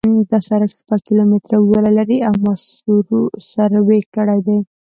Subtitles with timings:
[0.29, 2.53] دا سرک شپږ کیلومتره اوږدوالی لري او ما
[3.51, 4.59] سروې کړی دی